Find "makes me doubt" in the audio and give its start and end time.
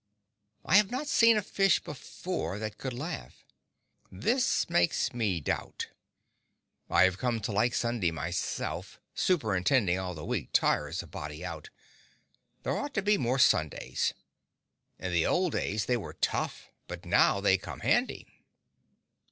4.67-5.89